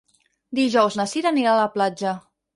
Dijous 0.59 0.97
na 1.01 1.05
Cira 1.13 1.31
anirà 1.33 1.53
a 1.53 1.61
la 1.61 1.69
platja. 1.77 2.17